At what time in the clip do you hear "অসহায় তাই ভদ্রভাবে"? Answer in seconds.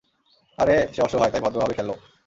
1.01-1.73